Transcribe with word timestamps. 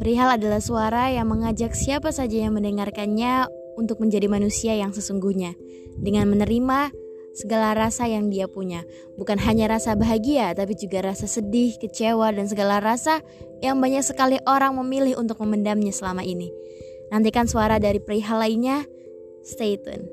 Perihal 0.00 0.40
adalah 0.40 0.64
suara 0.64 1.12
yang 1.12 1.28
mengajak 1.28 1.76
siapa 1.76 2.08
saja 2.08 2.48
yang 2.48 2.56
mendengarkannya 2.56 3.44
untuk 3.76 4.00
menjadi 4.00 4.32
manusia 4.32 4.72
yang 4.72 4.96
sesungguhnya, 4.96 5.52
dengan 6.00 6.24
menerima 6.32 6.88
segala 7.36 7.76
rasa 7.76 8.08
yang 8.08 8.32
dia 8.32 8.48
punya. 8.48 8.88
Bukan 9.20 9.36
hanya 9.44 9.68
rasa 9.76 9.92
bahagia, 9.94 10.56
tapi 10.56 10.72
juga 10.72 11.04
rasa 11.04 11.28
sedih, 11.28 11.76
kecewa, 11.76 12.32
dan 12.32 12.48
segala 12.48 12.80
rasa 12.80 13.20
yang 13.60 13.76
banyak 13.76 14.00
sekali 14.00 14.40
orang 14.48 14.80
memilih 14.80 15.20
untuk 15.20 15.36
memendamnya 15.44 15.92
selama 15.92 16.24
ini. 16.24 16.48
Nantikan 17.12 17.44
suara 17.44 17.76
dari 17.76 18.00
perihal 18.00 18.40
lainnya. 18.40 18.88
Stay 19.44 19.76
tune. 19.76 20.08